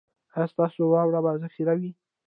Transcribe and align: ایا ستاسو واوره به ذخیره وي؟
ایا 0.35 0.45
ستاسو 0.53 0.81
واوره 0.91 1.19
به 1.23 1.31
ذخیره 1.43 1.73
وي؟ 1.79 1.91